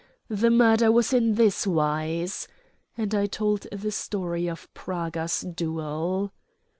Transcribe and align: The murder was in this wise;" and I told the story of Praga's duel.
The 0.29 0.49
murder 0.49 0.91
was 0.91 1.13
in 1.13 1.35
this 1.35 1.67
wise;" 1.67 2.47
and 2.97 3.13
I 3.13 3.27
told 3.27 3.67
the 3.71 3.91
story 3.91 4.49
of 4.49 4.67
Praga's 4.73 5.41
duel. 5.41 6.31